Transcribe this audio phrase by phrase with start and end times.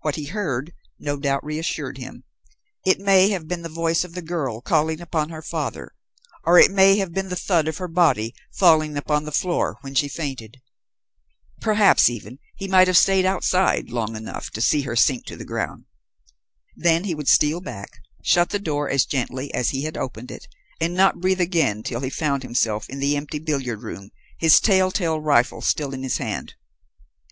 [0.00, 2.24] What he heard, no doubt reassured him;
[2.84, 5.94] it may have been the voice of the girl calling upon her father,
[6.44, 9.94] or it may have been the thud of her body falling upon the floor when
[9.94, 10.56] she fainted.
[11.60, 15.44] Perhaps, even, he may have stayed outside long enough to see her sink to the
[15.44, 15.84] ground.
[16.74, 17.92] Then he would steal back,
[18.24, 20.48] shut the door as gently as he had opened it,
[20.80, 24.90] and not breathe again till he found himself in the empty billiard room, his tell
[24.90, 26.54] tale rifle still in his hand.